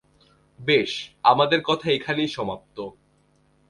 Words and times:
বেশ, 0.59 0.91
আমাদের 1.23 1.59
কথা 1.63 1.91
এখানেই 1.91 2.27
সমাপ্ত। 2.27 2.77